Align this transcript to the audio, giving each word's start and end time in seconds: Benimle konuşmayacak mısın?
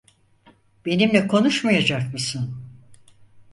Benimle 0.85 1.27
konuşmayacak 1.27 2.13
mısın? 2.13 2.55